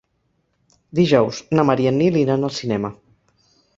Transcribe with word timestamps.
Dijous 0.99 1.41
na 1.59 1.65
Mar 1.71 1.77
i 1.83 1.87
en 1.91 1.99
Nil 2.03 2.17
iran 2.25 2.49
al 2.51 2.57
cinema. 2.61 2.95